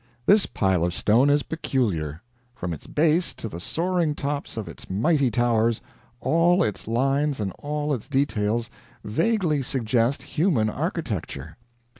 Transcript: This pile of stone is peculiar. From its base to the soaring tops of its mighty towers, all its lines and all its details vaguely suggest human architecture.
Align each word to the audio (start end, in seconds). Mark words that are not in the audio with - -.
This 0.25 0.47
pile 0.47 0.83
of 0.83 0.95
stone 0.95 1.29
is 1.29 1.43
peculiar. 1.43 2.23
From 2.55 2.73
its 2.73 2.87
base 2.87 3.35
to 3.35 3.47
the 3.47 3.59
soaring 3.59 4.15
tops 4.15 4.57
of 4.57 4.67
its 4.67 4.89
mighty 4.89 5.29
towers, 5.29 5.79
all 6.19 6.63
its 6.63 6.87
lines 6.87 7.39
and 7.39 7.53
all 7.59 7.93
its 7.93 8.09
details 8.09 8.71
vaguely 9.03 9.61
suggest 9.61 10.23
human 10.23 10.71
architecture. 10.71 11.55